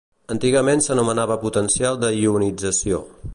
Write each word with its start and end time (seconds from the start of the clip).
Antigament 0.35 0.81
s'anomenava 0.85 1.37
potencial 1.43 2.01
de 2.05 2.11
ionització. 2.23 3.03